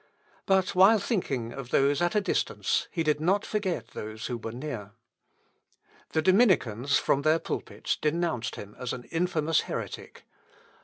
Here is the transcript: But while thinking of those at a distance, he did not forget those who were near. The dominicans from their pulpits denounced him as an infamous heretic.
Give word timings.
But 0.47 0.73
while 0.73 0.97
thinking 0.97 1.53
of 1.53 1.69
those 1.69 2.01
at 2.01 2.15
a 2.15 2.21
distance, 2.21 2.87
he 2.89 3.03
did 3.03 3.21
not 3.21 3.45
forget 3.45 3.89
those 3.89 4.25
who 4.25 4.37
were 4.37 4.51
near. 4.51 4.93
The 6.13 6.23
dominicans 6.23 6.97
from 6.97 7.21
their 7.21 7.37
pulpits 7.37 7.97
denounced 7.97 8.55
him 8.55 8.75
as 8.79 8.93
an 8.93 9.03
infamous 9.11 9.61
heretic. 9.61 10.23